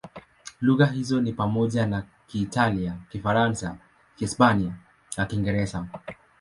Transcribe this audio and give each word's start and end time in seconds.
Lugha 0.61 0.85
hizo 0.95 1.21
ni 1.21 1.33
pamoja 1.33 1.85
na 1.87 2.03
Kiitalia, 2.27 2.97
Kifaransa, 3.09 3.77
Kihispania 4.15 4.73
na 5.17 5.25
Kiingereza. 5.25 5.87